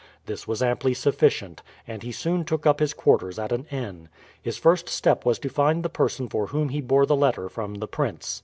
[0.25, 4.09] This was amply sufficient, and he soon took up his quarters at an inn.
[4.41, 7.75] His first step was to find the person for whom he bore the letter from
[7.75, 8.39] the prince.